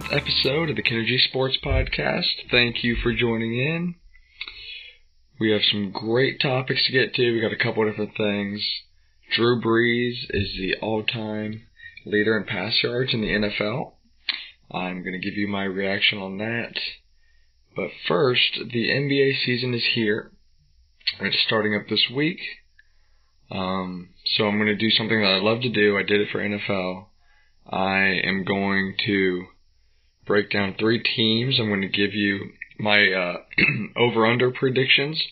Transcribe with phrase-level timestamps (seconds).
[0.00, 2.24] 11th episode of the Kennergy Sports Podcast.
[2.50, 3.94] Thank you for joining in.
[5.38, 7.32] We have some great topics to get to.
[7.32, 8.66] We got a couple different things.
[9.34, 11.62] Drew Brees is the all-time
[12.06, 13.94] leader in pass yards in the NFL.
[14.70, 16.74] I'm going to give you my reaction on that.
[17.76, 20.32] But first, the NBA season is here.
[21.20, 22.40] It's starting up this week.
[23.50, 25.98] Um, so I'm going to do something that I love to do.
[25.98, 27.06] I did it for NFL.
[27.70, 29.46] I am going to
[30.26, 31.58] break down three teams.
[31.58, 33.36] I'm going to give you my uh,
[33.96, 35.22] over under predictions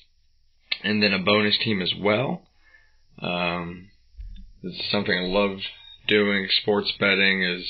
[0.82, 2.42] and then a bonus team as well.
[3.20, 3.88] Um,
[4.62, 5.58] this is something I love
[6.06, 6.48] doing.
[6.62, 7.64] Sports betting is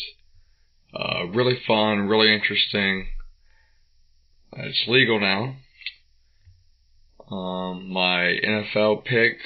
[0.95, 3.09] uh, really fun, really interesting.
[4.53, 5.57] It's legal now.
[7.31, 9.45] Um, my NFL picks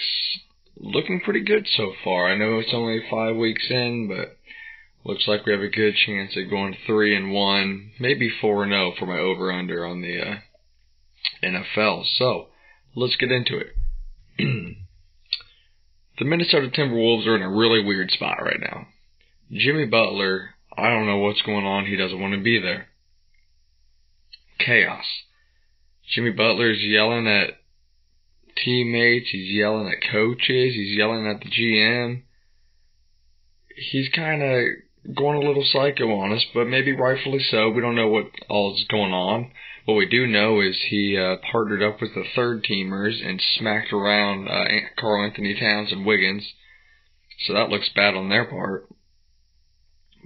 [0.77, 2.31] looking pretty good so far.
[2.31, 4.39] I know it's only five weeks in, but
[5.05, 8.71] Looks like we have a good chance at going three and one, maybe four and
[8.71, 10.35] zero oh for my over under on the uh,
[11.43, 12.05] NFL.
[12.19, 12.49] So
[12.95, 13.75] let's get into it.
[16.19, 18.87] the Minnesota Timberwolves are in a really weird spot right now.
[19.51, 21.87] Jimmy Butler, I don't know what's going on.
[21.87, 22.87] He doesn't want to be there.
[24.59, 25.05] Chaos.
[26.15, 27.55] Jimmy Butler's yelling at
[28.65, 29.31] teammates.
[29.31, 30.75] He's yelling at coaches.
[30.75, 32.23] He's yelling at the GM.
[33.91, 34.65] He's kind of
[35.15, 37.71] going a little psycho on us, but maybe rightfully so.
[37.71, 39.51] We don't know what all is going on.
[39.85, 43.93] What we do know is he uh, partnered up with the third teamers and smacked
[43.93, 44.65] around uh,
[44.97, 46.47] Karl-Anthony Towns and Wiggins.
[47.47, 48.89] So that looks bad on their part.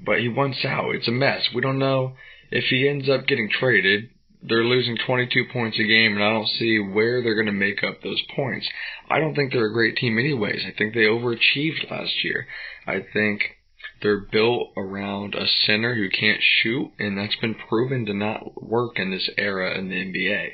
[0.04, 0.94] But he wants out.
[0.94, 1.48] It's a mess.
[1.54, 2.16] We don't know
[2.50, 4.10] if he ends up getting traded.
[4.42, 7.82] They're losing 22 points a game, and I don't see where they're going to make
[7.82, 8.68] up those points.
[9.08, 10.62] I don't think they're a great team, anyways.
[10.66, 12.46] I think they overachieved last year.
[12.86, 13.55] I think
[14.02, 18.98] they're built around a center who can't shoot, and that's been proven to not work
[18.98, 20.52] in this era in the NBA.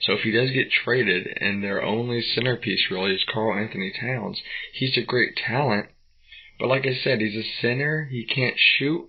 [0.00, 4.42] So if he does get traded and their only centerpiece really is Karl-Anthony Towns,
[4.72, 5.86] he's a great talent.
[6.58, 8.08] But like I said, he's a center.
[8.10, 9.08] He can't shoot.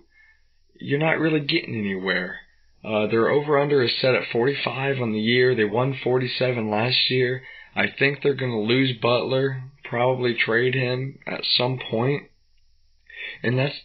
[0.78, 2.40] You're not really getting anywhere.
[2.84, 5.54] Uh, their over under is set at 45 on the year.
[5.54, 7.42] They won 47 last year.
[7.74, 12.24] I think they're going to lose Butler, probably trade him at some point.
[13.42, 13.76] And that's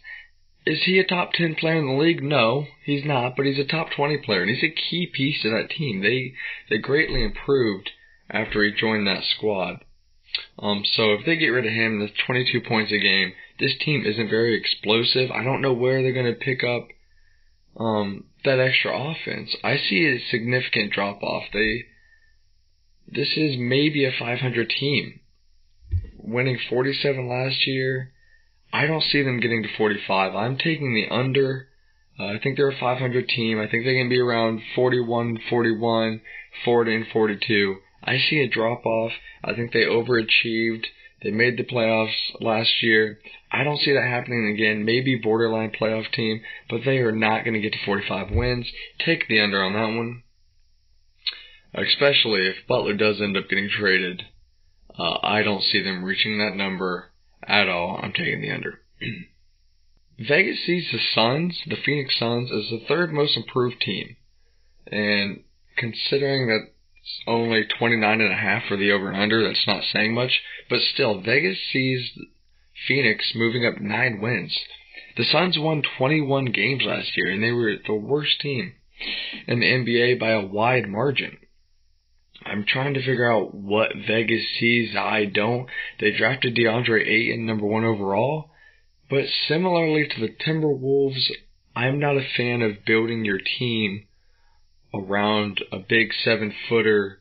[0.66, 2.22] is he a top 10 player in the league?
[2.22, 5.50] No, he's not, but he's a top 20 player and he's a key piece to
[5.50, 6.02] that team.
[6.02, 6.34] They
[6.68, 7.90] they greatly improved
[8.30, 9.84] after he joined that squad.
[10.58, 13.32] Um so if they get rid of him, that's 22 points a game.
[13.58, 15.30] This team isn't very explosive.
[15.30, 16.88] I don't know where they're going to pick up
[17.76, 19.56] um that extra offense.
[19.64, 21.44] I see a significant drop off.
[21.52, 21.86] They
[23.12, 25.20] this is maybe a 500 team.
[26.16, 28.12] Winning 47 last year,
[28.72, 30.34] I don't see them getting to 45.
[30.34, 31.68] I'm taking the under.
[32.18, 33.58] Uh, I think they're a 500 team.
[33.58, 36.20] I think they can be around 41, 41,
[36.64, 37.76] 40, and 42.
[38.04, 39.12] I see a drop off.
[39.42, 40.86] I think they overachieved.
[41.22, 43.18] They made the playoffs last year.
[43.50, 44.84] I don't see that happening again.
[44.84, 48.66] Maybe borderline playoff team, but they are not going to get to 45 wins.
[49.04, 50.22] Take the under on that one.
[51.74, 54.22] Especially if Butler does end up getting traded.
[54.98, 57.09] Uh, I don't see them reaching that number
[57.46, 58.00] at all.
[58.02, 58.80] I'm taking the under.
[60.18, 64.16] Vegas sees the Suns, the Phoenix Suns, as the third most improved team.
[64.86, 65.44] And
[65.76, 66.68] considering that
[67.00, 70.42] it's only 29 and a half for the over and under, that's not saying much.
[70.68, 72.10] But still, Vegas sees
[72.86, 74.58] Phoenix moving up nine wins.
[75.16, 78.74] The Suns won 21 games last year, and they were the worst team
[79.46, 81.38] in the NBA by a wide margin.
[82.50, 85.68] I'm trying to figure out what Vegas sees I don't.
[86.00, 88.50] They drafted DeAndre Ayton number one overall,
[89.08, 91.30] but similarly to the Timberwolves,
[91.76, 94.08] I'm not a fan of building your team
[94.92, 97.20] around a big seven footer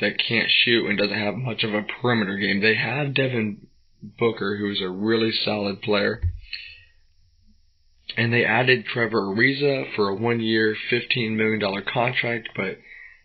[0.00, 2.60] that can't shoot and doesn't have much of a perimeter game.
[2.60, 3.68] They have Devin
[4.02, 6.20] Booker, who's a really solid player.
[8.16, 12.78] And they added Trevor Ariza for a one year, $15 million contract, but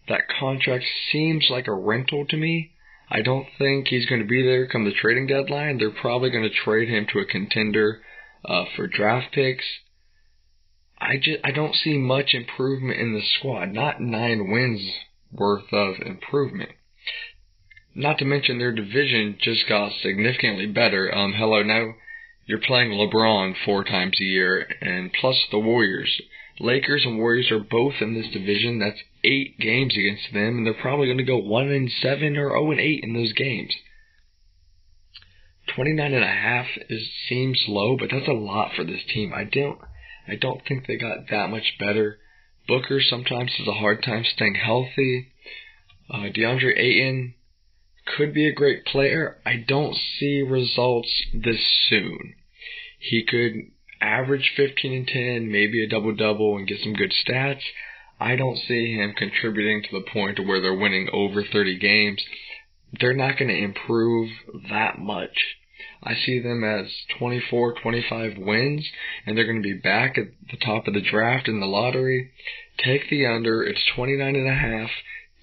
[0.08, 2.72] that contract seems like a rental to me.
[3.10, 5.78] I don't think he's going to be there come the trading deadline.
[5.78, 8.02] They're probably going to trade him to a contender
[8.46, 9.66] uh, for draft picks.
[11.00, 13.72] I just I don't see much improvement in the squad.
[13.72, 14.82] Not nine wins
[15.32, 16.72] worth of improvement.
[17.94, 21.14] Not to mention their division just got significantly better.
[21.14, 21.94] Um, hello now,
[22.46, 26.22] you're playing LeBron four times a year, and plus the Warriors.
[26.60, 28.80] Lakers and Warriors are both in this division.
[28.80, 32.50] That's eight games against them, and they're probably going to go one and seven or
[32.50, 33.74] zero oh and eight in those games.
[35.76, 39.34] Twenty nine and a half is seems low, but that's a lot for this team.
[39.36, 39.80] I don't
[40.28, 42.20] I don't think they got that much better.
[42.68, 45.32] Booker sometimes has a hard time staying healthy.
[46.10, 47.36] Uh, DeAndre Ayton
[48.06, 49.38] could be a great player.
[49.46, 52.36] I don't see results this soon.
[53.00, 53.72] He could
[54.02, 57.62] average 15 and 10, maybe a double double, and get some good stats.
[58.20, 62.24] I don't see him contributing to the point where they're winning over 30 games.
[63.00, 64.30] They're not going to improve
[64.70, 65.58] that much.
[66.02, 68.88] I see them as 24, 25 wins,
[69.26, 72.32] and they're going to be back at the top of the draft in the lottery.
[72.78, 73.64] Take the under.
[73.64, 74.90] It's 29 and a half.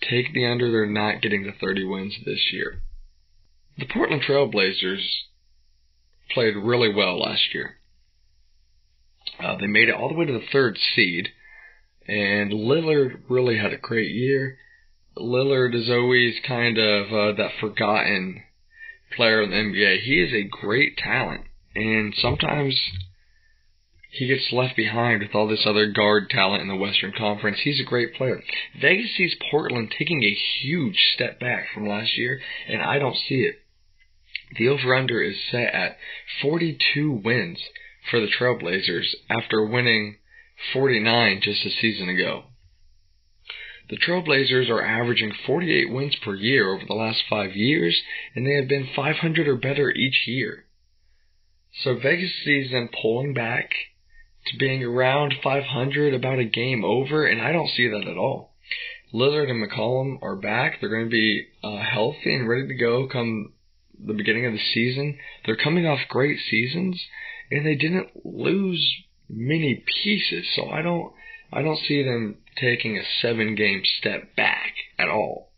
[0.00, 0.70] Take the under.
[0.70, 2.80] They're not getting to 30 wins this year.
[3.78, 5.04] The Portland Trailblazers
[6.30, 7.78] played really well last year.
[9.42, 11.28] Uh, they made it all the way to the third seed,
[12.06, 14.58] and Lillard really had a great year.
[15.16, 18.42] Lillard is always kind of uh, that forgotten
[19.16, 20.02] player in the NBA.
[20.02, 21.42] He is a great talent,
[21.74, 22.80] and sometimes
[24.10, 27.58] he gets left behind with all this other guard talent in the Western Conference.
[27.64, 28.42] He's a great player.
[28.80, 33.42] Vegas sees Portland taking a huge step back from last year, and I don't see
[33.42, 33.56] it.
[34.56, 35.96] The over under is set at
[36.42, 37.58] 42 wins
[38.10, 40.16] for the Trailblazers after winning
[40.72, 42.44] 49 just a season ago.
[43.90, 48.00] The Trailblazers are averaging 48 wins per year over the last five years,
[48.34, 50.64] and they have been 500 or better each year.
[51.82, 53.70] So Vegas sees them pulling back
[54.46, 58.54] to being around 500, about a game over, and I don't see that at all.
[59.12, 60.80] Lillard and McCollum are back.
[60.80, 63.52] They're going to be uh, healthy and ready to go come
[63.98, 65.18] the beginning of the season.
[65.44, 67.00] They're coming off great seasons,
[67.50, 68.94] and they didn't lose
[69.28, 70.46] many pieces.
[70.54, 71.12] So I don't
[71.52, 75.50] I don't see them taking a seven game step back at all.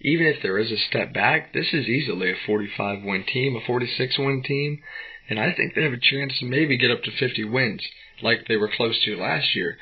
[0.00, 3.64] Even if there is a step back, this is easily a 45 win team, a
[3.64, 4.82] 46 win team,
[5.28, 7.82] and I think they have a chance to maybe get up to 50 wins
[8.20, 9.78] like they were close to last year.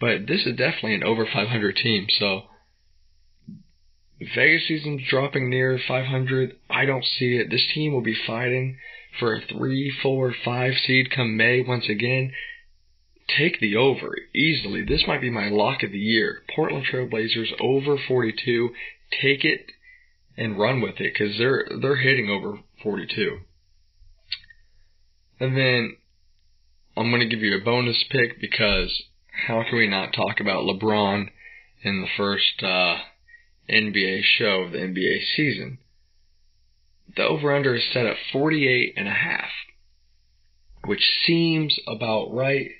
[0.00, 2.42] But this is definitely an over 500 team, so
[4.34, 6.56] Vegas season's dropping near 500.
[6.68, 7.50] I don't see it.
[7.50, 8.78] This team will be fighting
[9.18, 12.32] for a three, four, five seed come May once again.
[13.28, 14.84] Take the over easily.
[14.84, 16.42] This might be my lock of the year.
[16.54, 18.70] Portland Trailblazers over 42.
[19.22, 19.66] Take it
[20.36, 23.38] and run with it because they're they're hitting over 42.
[25.40, 25.96] And then
[26.96, 29.02] I'm going to give you a bonus pick because
[29.46, 31.28] how can we not talk about LeBron
[31.82, 32.98] in the first uh,
[33.68, 35.78] NBA show of the NBA season?
[37.16, 39.50] The over-under is set at 48 and a half,
[40.84, 42.70] which seems about right.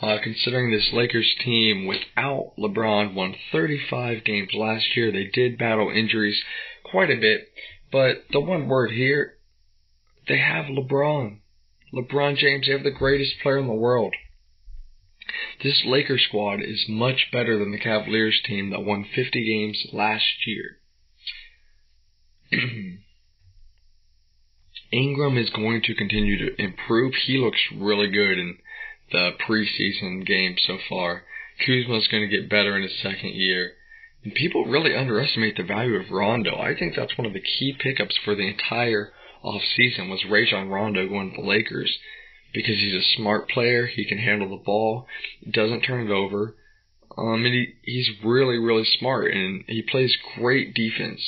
[0.00, 5.90] Uh, considering this Lakers team without LeBron won 35 games last year, they did battle
[5.90, 6.42] injuries
[6.84, 7.48] quite a bit,
[7.90, 9.38] but the one word here,
[10.28, 11.38] they have LeBron.
[11.94, 14.14] LeBron James, they have the greatest player in the world.
[15.62, 20.46] This Lakers squad is much better than the Cavaliers team that won 50 games last
[20.46, 20.78] year.
[24.92, 27.14] Ingram is going to continue to improve.
[27.26, 28.58] He looks really good in
[29.12, 31.24] the preseason game so far.
[31.64, 33.72] Kuzma is going to get better in his second year.
[34.24, 36.56] And people really underestimate the value of Rondo.
[36.56, 39.12] I think that's one of the key pickups for the entire
[39.42, 41.96] off season was Rajon Rondo going to the Lakers
[42.52, 43.86] because he's a smart player.
[43.86, 45.06] He can handle the ball,
[45.48, 46.56] doesn't turn it over.
[47.16, 51.20] Um, and he, he's really, really smart and he plays great defense.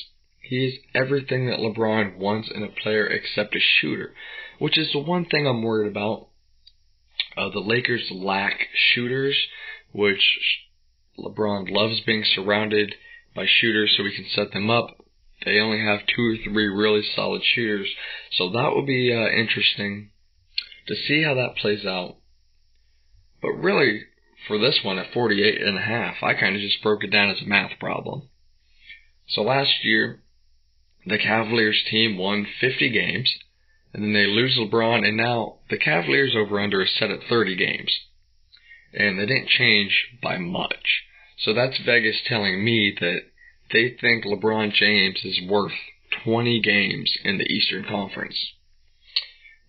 [0.48, 4.14] He is everything that LeBron wants in a player except a shooter,
[4.58, 6.28] which is the one thing I'm worried about.
[7.36, 9.36] Uh, the Lakers lack shooters,
[9.92, 10.38] which
[11.18, 12.94] LeBron loves being surrounded
[13.34, 14.96] by shooters so he can set them up.
[15.44, 17.88] They only have two or three really solid shooters,
[18.32, 20.12] so that will be uh, interesting
[20.86, 22.16] to see how that plays out.
[23.42, 24.04] But really,
[24.46, 27.28] for this one at 48 and a half, I kind of just broke it down
[27.28, 28.30] as a math problem.
[29.28, 30.22] So last year,
[31.08, 33.32] the Cavaliers team won 50 games,
[33.92, 37.56] and then they lose LeBron, and now the Cavaliers over under is set at 30
[37.56, 37.92] games.
[38.92, 41.02] And they didn't change by much.
[41.38, 43.20] So that's Vegas telling me that
[43.72, 45.72] they think LeBron James is worth
[46.24, 48.36] 20 games in the Eastern Conference.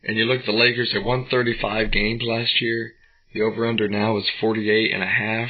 [0.04, 2.94] And you look at the Lakers, they won 35 games last year.
[3.34, 5.50] The over under now is 48 and a half.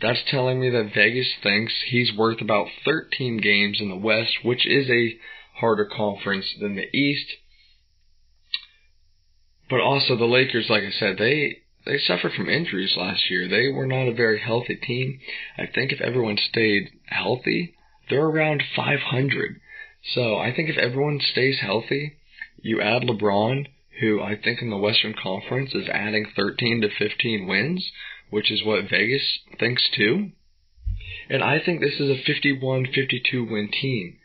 [0.00, 4.66] That's telling me that Vegas thinks he's worth about 13 games in the West, which
[4.66, 5.18] is a
[5.54, 7.26] harder conference than the East.
[9.68, 13.48] But also the Lakers, like I said, they they suffered from injuries last year.
[13.48, 15.20] They were not a very healthy team.
[15.56, 17.74] I think if everyone stayed healthy,
[18.10, 19.60] they're around 500.
[20.14, 22.16] So I think if everyone stays healthy,
[22.60, 23.66] you add LeBron,
[24.00, 27.90] who I think in the Western Conference is adding 13 to 15 wins,
[28.30, 29.22] which is what Vegas
[29.58, 30.30] thinks too.
[31.30, 34.18] And I think this is a 51 52 win team.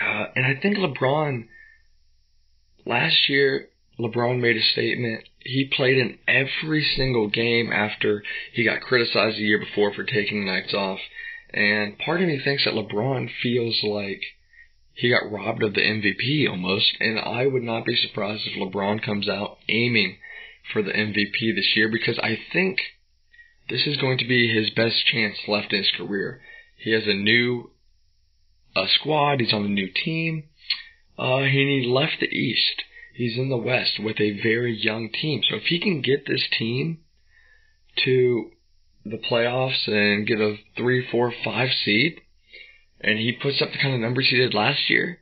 [0.00, 1.46] Uh, and I think LeBron,
[2.86, 5.24] last year, LeBron made a statement.
[5.40, 10.46] He played in every single game after he got criticized the year before for taking
[10.46, 11.00] nights off.
[11.52, 14.22] And part of me thinks that LeBron feels like
[14.94, 16.96] he got robbed of the MVP almost.
[17.00, 20.18] And I would not be surprised if LeBron comes out aiming
[20.72, 22.78] for the MVP this year because I think
[23.68, 26.40] this is going to be his best chance left in his career.
[26.76, 27.70] He has a new
[28.74, 29.40] uh, squad.
[29.40, 30.44] He's on a new team.
[31.18, 32.82] Uh, he left the East.
[33.14, 35.42] He's in the West with a very young team.
[35.48, 37.00] So if he can get this team
[38.04, 38.50] to
[39.04, 42.20] the playoffs and get a three, four, five seed,
[43.00, 45.18] and he puts up the kind of numbers he did last year,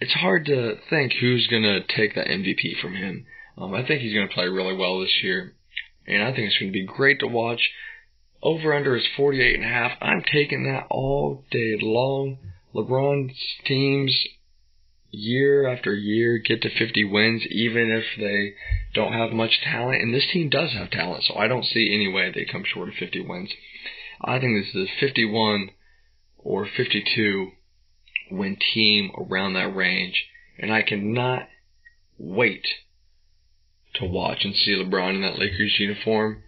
[0.00, 3.24] it's hard to think who's going to take that MVP from him.
[3.56, 5.54] Um, I think he's going to play really well this year,
[6.06, 7.70] and I think it's going to be great to watch.
[8.42, 9.92] Over under is 48 and a half.
[10.00, 12.38] I'm taking that all day long.
[12.74, 14.26] LeBron's teams
[15.12, 18.54] year after year get to 50 wins, even if they
[18.94, 20.02] don't have much talent.
[20.02, 22.88] And this team does have talent, so I don't see any way they come short
[22.88, 23.50] of 50 wins.
[24.20, 25.70] I think this is a 51
[26.38, 27.50] or 52
[28.30, 30.24] win team around that range,
[30.58, 31.48] and I cannot
[32.18, 32.66] wait
[33.94, 36.42] to watch and see LeBron in that Lakers uniform.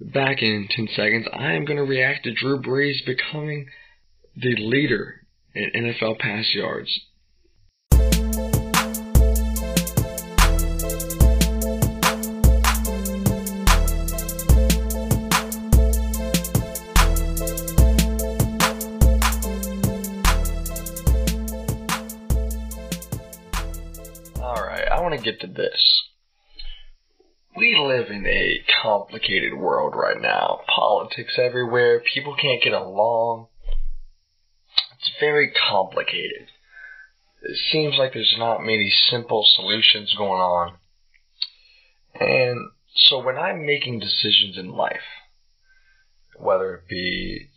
[0.00, 3.66] Back in 10 seconds, I am going to react to Drew Brees becoming
[4.34, 7.00] the leader in NFL pass yards
[24.40, 26.01] Alright, I want to get to this.
[27.62, 30.62] We live in a complicated world right now.
[30.66, 33.46] Politics everywhere, people can't get along.
[34.98, 36.48] It's very complicated
[37.42, 40.74] it seems like there's not many simple solutions going on.
[42.20, 45.02] And so when I'm making decisions in life,
[46.36, 47.48] whether it be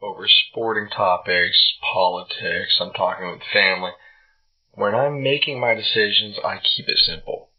[0.00, 3.90] over sporting topics, politics, I'm talking with family,
[4.72, 7.50] when I'm making my decisions, I keep it simple.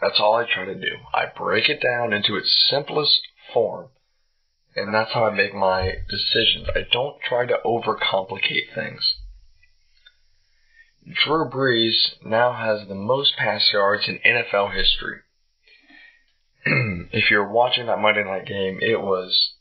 [0.00, 0.96] That's all I try to do.
[1.14, 3.20] I break it down into its simplest
[3.52, 3.88] form.
[4.74, 6.68] And that's how I make my decisions.
[6.74, 9.14] I don't try to overcomplicate things.
[11.24, 15.20] Drew Brees now has the most pass yards in NFL history.
[17.12, 19.54] if you're watching that Monday night game, it was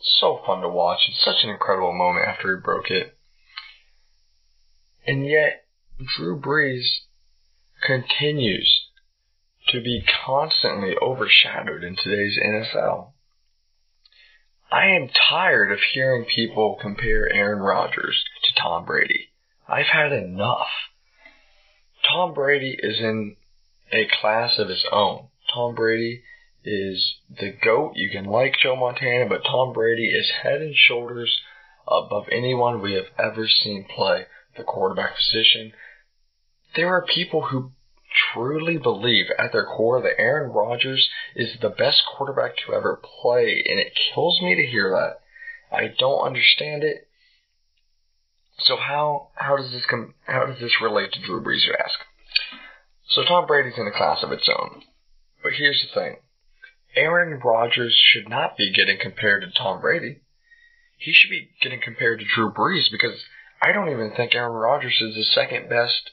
[0.00, 1.00] so fun to watch.
[1.08, 3.16] It's such an incredible moment after he broke it.
[5.06, 5.66] And yet,
[6.16, 6.84] Drew Brees
[7.82, 8.86] continues
[9.68, 13.12] to be constantly overshadowed in today's NFL.
[14.70, 19.30] I am tired of hearing people compare Aaron Rodgers to Tom Brady.
[19.68, 20.68] I've had enough.
[22.08, 23.36] Tom Brady is in
[23.92, 25.28] a class of his own.
[25.52, 26.22] Tom Brady
[26.64, 27.92] is the GOAT.
[27.94, 31.40] You can like Joe Montana, but Tom Brady is head and shoulders
[31.86, 35.72] above anyone we have ever seen play the quarterback position.
[36.76, 37.72] There are people who
[38.32, 43.64] truly believe at their core that Aaron Rodgers is the best quarterback to ever play,
[43.68, 45.20] and it kills me to hear that.
[45.76, 47.08] I don't understand it.
[48.58, 50.14] So how how does this come?
[50.26, 51.66] How does this relate to Drew Brees?
[51.66, 51.98] You ask.
[53.08, 54.82] So Tom Brady's in a class of its own.
[55.42, 56.16] But here's the thing:
[56.96, 60.20] Aaron Rodgers should not be getting compared to Tom Brady.
[60.96, 63.24] He should be getting compared to Drew Brees because
[63.60, 66.10] I don't even think Aaron Rodgers is the second best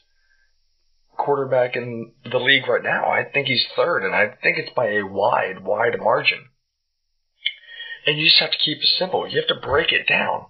[1.16, 3.10] quarterback in the league right now.
[3.10, 6.46] I think he's third, and I think it's by a wide, wide margin.
[8.06, 9.28] And you just have to keep it simple.
[9.28, 10.46] You have to break it down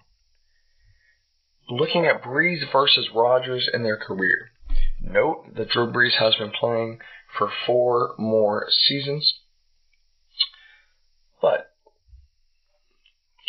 [1.69, 4.51] looking at Brees versus Rodgers in their career.
[5.01, 6.99] Note that Drew Brees has been playing
[7.37, 9.41] for four more seasons.
[11.41, 11.73] But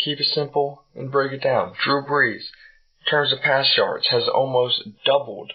[0.03, 1.73] keep it simple and break it down.
[1.83, 2.43] Drew Brees,
[3.01, 5.53] in terms of pass yards, has almost doubled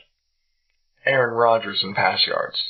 [1.09, 2.63] Aaron Rodgers in pass yards.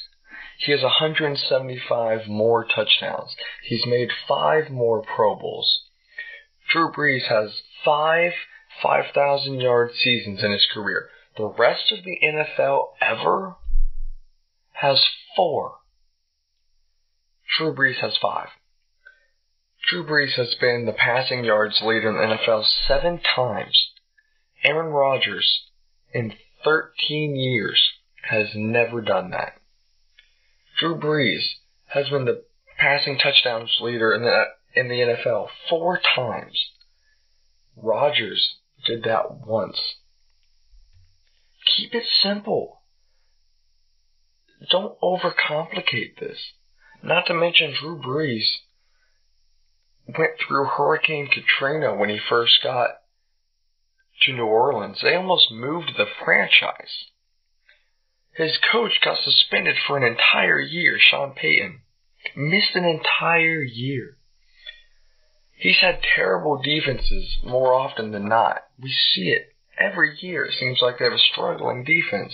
[0.58, 3.34] He has 175 more touchdowns.
[3.62, 5.82] He's made five more Pro Bowls.
[6.70, 8.32] Drew Brees has five
[8.82, 11.10] 5,000 yard seasons in his career.
[11.36, 13.56] The rest of the NFL ever
[14.74, 15.04] has
[15.34, 15.78] four.
[17.56, 18.48] Drew Brees has five.
[19.88, 23.90] Drew Brees has been the passing yards leader in the NFL seven times.
[24.62, 25.64] Aaron Rodgers,
[26.12, 27.80] in 13 years,
[28.28, 29.54] has never done that.
[30.78, 31.44] Drew Brees
[31.86, 32.44] has been the
[32.78, 34.44] passing touchdowns leader in the
[34.74, 36.70] in the NFL four times.
[37.76, 38.56] Rodgers
[38.86, 39.78] did that once.
[41.76, 42.82] Keep it simple.
[44.70, 46.38] Don't overcomplicate this.
[47.02, 48.46] Not to mention Drew Brees
[50.06, 52.90] went through Hurricane Katrina when he first got
[54.22, 54.98] to New Orleans.
[55.02, 57.06] They almost moved the franchise.
[58.38, 61.80] His coach got suspended for an entire year, Sean Payton.
[62.36, 64.16] Missed an entire year.
[65.56, 68.62] He's had terrible defenses more often than not.
[68.80, 70.44] We see it every year.
[70.44, 72.32] It seems like they have a struggling defense.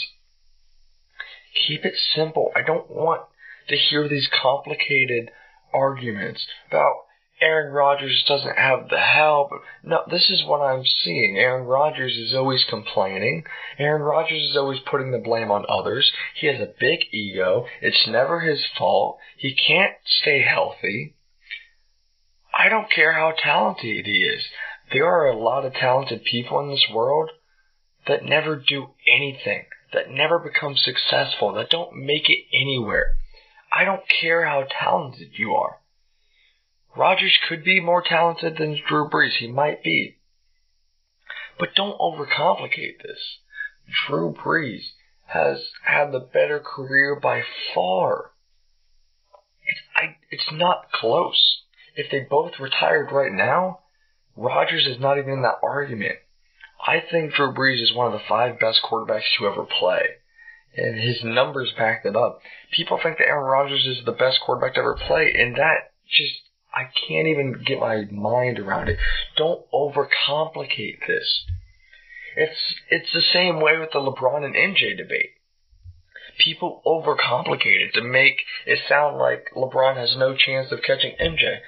[1.66, 2.52] Keep it simple.
[2.54, 3.22] I don't want
[3.68, 5.30] to hear these complicated
[5.72, 6.96] arguments about
[7.40, 9.50] Aaron Rodgers doesn't have the help.
[9.82, 11.36] No, this is what I'm seeing.
[11.36, 13.44] Aaron Rodgers is always complaining.
[13.78, 16.12] Aaron Rodgers is always putting the blame on others.
[16.34, 17.66] He has a big ego.
[17.82, 19.18] It's never his fault.
[19.36, 21.16] He can't stay healthy.
[22.56, 24.44] I don't care how talented he is.
[24.92, 27.30] There are a lot of talented people in this world
[28.06, 33.16] that never do anything, that never become successful, that don't make it anywhere.
[33.72, 35.80] I don't care how talented you are.
[36.96, 39.36] Rodgers could be more talented than Drew Brees.
[39.38, 40.18] He might be.
[41.58, 43.38] But don't overcomplicate this.
[44.06, 44.82] Drew Brees
[45.26, 47.42] has had the better career by
[47.74, 48.32] far.
[49.66, 51.62] It's, I, it's not close.
[51.96, 53.80] If they both retired right now,
[54.36, 56.16] Rodgers is not even in that argument.
[56.86, 60.02] I think Drew Brees is one of the five best quarterbacks to ever play.
[60.76, 62.40] And his numbers back that up.
[62.72, 66.34] People think that Aaron Rodgers is the best quarterback to ever play, and that just
[66.74, 68.98] I can't even get my mind around it.
[69.36, 71.44] Don't overcomplicate this.
[72.36, 75.30] It's it's the same way with the LeBron and MJ debate.
[76.36, 81.58] People overcomplicate it to make it sound like LeBron has no chance of catching MJ.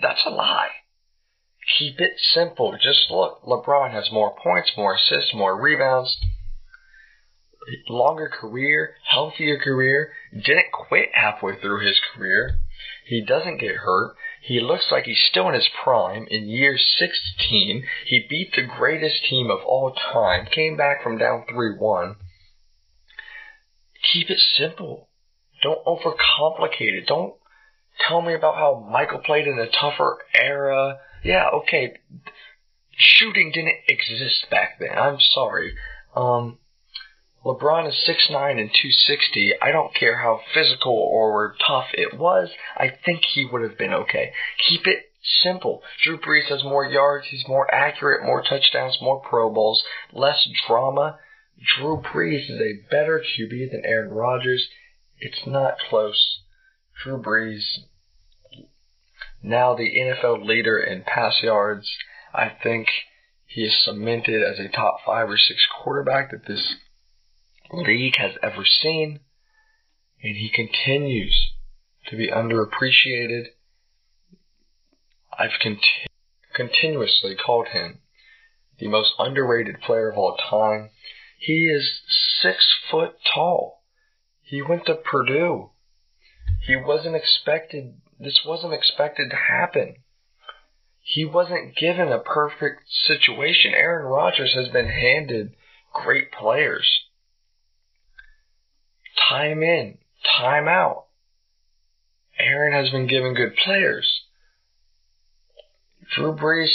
[0.00, 0.70] That's a lie.
[1.78, 2.72] Keep it simple.
[2.82, 6.16] Just look, LeBron has more points, more assists, more rebounds,
[7.90, 12.58] longer career, healthier career, didn't quit halfway through his career.
[13.08, 14.16] He doesn't get hurt.
[14.42, 16.26] He looks like he's still in his prime.
[16.30, 21.46] In year 16, he beat the greatest team of all time, came back from down
[21.48, 22.16] 3 1.
[24.12, 25.08] Keep it simple.
[25.62, 27.06] Don't overcomplicate it.
[27.06, 27.34] Don't
[28.06, 30.98] tell me about how Michael played in a tougher era.
[31.24, 31.94] Yeah, okay.
[32.92, 34.96] Shooting didn't exist back then.
[34.98, 35.74] I'm sorry.
[36.14, 36.58] Um,
[37.44, 39.52] LeBron is 6'9 and 260.
[39.62, 42.50] I don't care how physical or tough it was.
[42.76, 44.32] I think he would have been okay.
[44.68, 45.04] Keep it
[45.42, 45.82] simple.
[46.02, 47.26] Drew Brees has more yards.
[47.28, 51.18] He's more accurate, more touchdowns, more Pro Bowls, less drama.
[51.76, 54.68] Drew Brees is a better QB than Aaron Rodgers.
[55.18, 56.40] It's not close.
[57.02, 57.62] Drew Brees,
[59.42, 61.88] now the NFL leader in pass yards.
[62.34, 62.88] I think
[63.46, 66.74] he is cemented as a top five or six quarterback that this
[67.72, 69.20] league has ever seen,
[70.22, 71.52] and he continues
[72.08, 73.46] to be underappreciated.
[75.38, 76.06] I've conti-
[76.54, 78.00] continuously called him
[78.78, 80.90] the most underrated player of all time.
[81.38, 82.00] He is
[82.40, 83.82] six foot tall.
[84.42, 85.70] He went to Purdue.
[86.66, 89.96] He wasn't expected, this wasn't expected to happen.
[91.00, 93.72] He wasn't given a perfect situation.
[93.74, 95.54] Aaron Rodgers has been handed
[95.92, 96.97] great players
[99.28, 99.98] time in,
[100.40, 101.06] time out.
[102.38, 104.22] Aaron has been given good players.
[106.14, 106.70] Drew Brees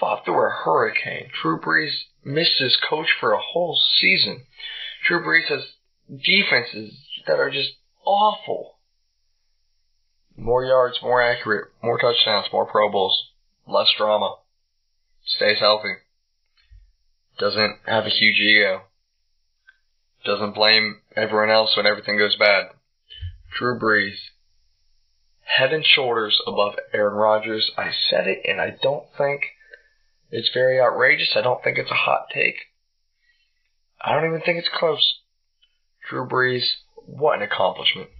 [0.00, 1.28] fought through a hurricane.
[1.42, 1.92] Drew Brees
[2.24, 4.44] missed his coach for a whole season.
[5.06, 5.62] Drew Brees has
[6.08, 6.94] defenses
[7.26, 7.70] that are just
[8.04, 8.78] awful.
[10.36, 13.30] More yards, more accurate, more touchdowns, more Pro Bowls,
[13.66, 14.36] less drama.
[15.24, 15.94] Stays healthy.
[17.38, 18.87] Doesn't have a huge ego
[20.28, 22.66] doesn't blame everyone else when everything goes bad.
[23.58, 24.16] Drew Brees,
[25.40, 27.70] head and shoulders above Aaron Rodgers.
[27.76, 29.42] I said it, and I don't think
[30.30, 31.32] it's very outrageous.
[31.34, 32.56] I don't think it's a hot take.
[34.00, 35.14] I don't even think it's close.
[36.08, 36.64] Drew Brees,
[36.94, 38.10] what an accomplishment.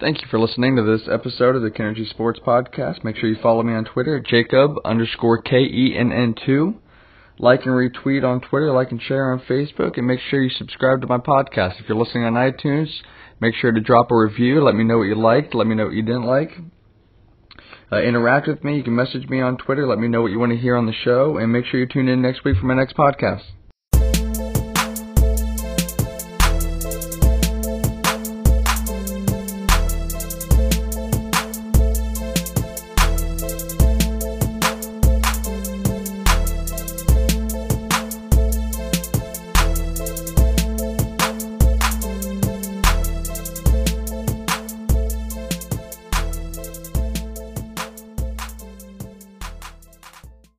[0.00, 3.02] Thank you for listening to this episode of the Kennergy Sports Podcast.
[3.02, 6.74] Make sure you follow me on Twitter, Jacob underscore K E N N 2
[7.38, 11.00] like and retweet on Twitter, like and share on Facebook, and make sure you subscribe
[11.00, 11.80] to my podcast.
[11.80, 12.88] If you're listening on iTunes,
[13.40, 14.62] make sure to drop a review.
[14.62, 15.54] Let me know what you liked.
[15.54, 16.50] Let me know what you didn't like.
[17.90, 18.76] Uh, interact with me.
[18.76, 19.86] You can message me on Twitter.
[19.86, 21.86] Let me know what you want to hear on the show, and make sure you
[21.86, 23.42] tune in next week for my next podcast.